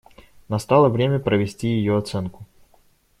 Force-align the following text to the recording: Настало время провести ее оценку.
Настало 0.49 0.89
время 0.89 1.19
провести 1.19 1.67
ее 1.67 1.95
оценку. 1.95 2.47